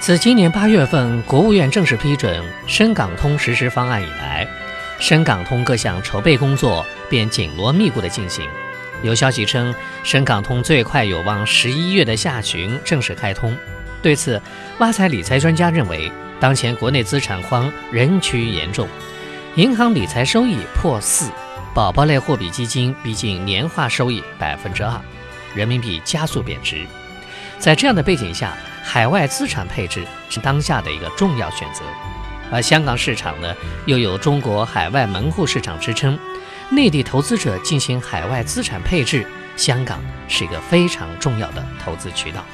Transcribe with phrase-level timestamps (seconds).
[0.00, 4.48] 自今年八月份国务院正式批准深港通实施方案以来，
[4.98, 8.48] 深港通各项筹备工作便紧锣密鼓地进行。
[9.02, 13.54] 有消息称，深港通最快有望十一月的下旬正式开通。
[14.00, 14.40] 对此，
[14.78, 18.88] 挖财理财专家认为，当前国内资产荒仍趋严重，
[19.54, 21.30] 银行理财收益破四，
[21.74, 24.98] 宝宝类货币基金逼近年化收益百分之二，
[25.54, 26.86] 人民币加速贬值。
[27.58, 28.56] 在这样的背景下，
[28.92, 31.84] 海外资产配置是当下的一个重要选择。
[32.50, 33.54] 而香港市场呢，
[33.86, 36.18] 又有中国海外门户市场支撑，
[36.72, 39.24] 内地投资者进行海外资产配置，
[39.56, 42.44] 香港是一个非常重要的投资渠道。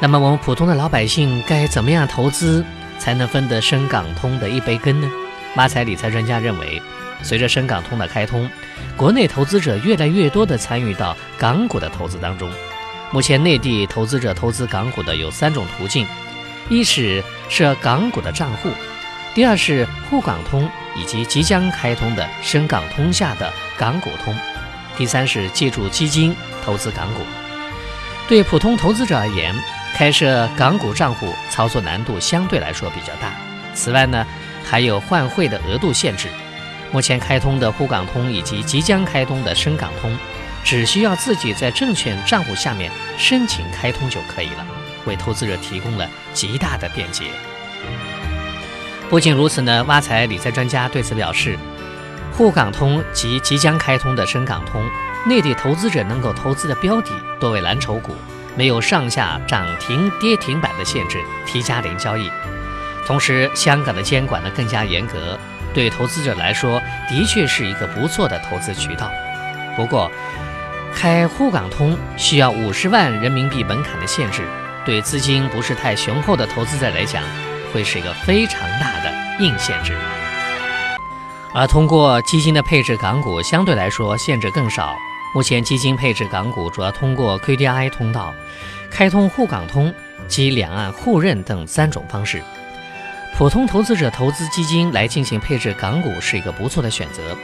[0.00, 2.64] 那么，我们普通的老百姓该怎么样投资
[2.96, 5.10] 才能分得深港通的一杯羹呢？
[5.56, 6.80] 马财理财专家认为，
[7.20, 8.48] 随着深港通的开通，
[8.96, 12.48] 国内投资者越来越多地参与到港股的投资当中。
[13.12, 16.06] 目前，内地投资者投资港股的有三种途径：
[16.68, 18.70] 一是设港股的账户；
[19.34, 24.32] 第二是沪港通以及即将开通的深港通下的港股通；
[24.96, 27.22] 第三是借助基金投资港股。
[28.28, 29.52] 对普通投资者而言，
[29.96, 33.32] 开设港股账户操作难度相对来说比较大。
[33.74, 34.24] 此外呢，
[34.64, 36.28] 还有换汇的额度限制。
[36.92, 40.16] 目前开通的沪港通以及即将开通的深港通。
[40.70, 44.64] 只需要自己在证券账户下面申请开通就可以了，
[45.04, 47.24] 为投资者提供了极大的便捷。
[49.08, 51.58] 不仅如此呢，挖财理财专家对此表示，
[52.32, 54.88] 沪港通及即将开通的深港通，
[55.26, 57.10] 内地投资者能够投资的标的
[57.40, 58.14] 多为蓝筹股，
[58.56, 62.30] 没有上下涨停跌停板的限制，T 加零交易。
[63.08, 65.36] 同时，香港的监管呢更加严格，
[65.74, 69.10] 对投资者来说的确是一个不错的投资渠道。
[69.76, 70.08] 不过，
[70.94, 74.46] 开沪港通需要五十万人民币门槛的限制，
[74.84, 77.22] 对资金不是太雄厚的投资者来讲，
[77.72, 79.96] 会是一个非常大的硬限制。
[81.54, 84.94] 而通过基金的配置港股，相对来说限制更少。
[85.32, 88.34] 目前基金配置港股主要通过 QDII 通道、
[88.90, 89.94] 开通沪港通
[90.28, 92.42] 及两岸互认等三种方式。
[93.36, 97.36] 普通投资者投资基金来进行配置港股是一个不错的选择。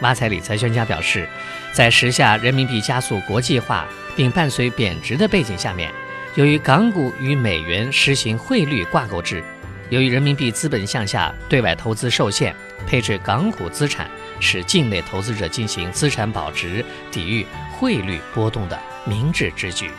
[0.00, 1.28] 挖财理财专家表示，
[1.72, 3.86] 在时下人民币加速国际化
[4.16, 5.90] 并伴随贬值的背景下面，
[6.34, 9.42] 由于港股与美元实行汇率挂钩制，
[9.90, 12.54] 由于人民币资本向下，对外投资受限，
[12.86, 19.90] 配置港股资产是境内投资者进行资产保值、抵御汇率波动的明智之举。